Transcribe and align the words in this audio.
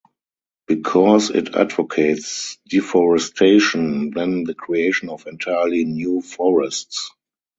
Because 0.65 1.29
it 1.29 1.53
advocates 1.53 2.57
deforestation 2.67 4.09
then 4.09 4.45
the 4.45 4.55
creation 4.55 5.09
of 5.09 5.27
entirely 5.27 5.85
new 5.85 6.23
forests. 6.23 7.11